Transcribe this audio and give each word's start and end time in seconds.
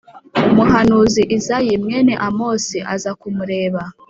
Umuhanuzi 0.51 1.21
Izayi 1.37 1.73
mwene 1.83 2.13
Amosi 2.27 2.77
aza 2.93 3.11
kumureba, 3.19 3.81